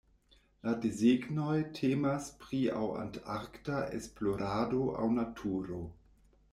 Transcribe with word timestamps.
La 0.67 0.71
desegnoj 0.85 1.57
temas 1.81 2.31
pri 2.45 2.63
aŭ 2.81 2.89
antarkta 3.05 3.85
esplorado 4.01 4.85
aŭ 5.05 5.09
naturo. 5.23 5.89